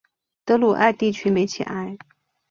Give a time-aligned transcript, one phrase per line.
[0.45, 1.95] 德鲁艾地区梅齐埃。